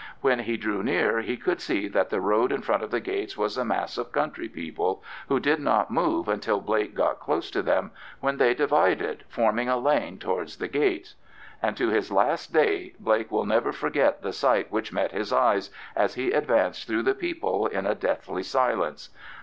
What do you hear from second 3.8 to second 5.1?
of country people,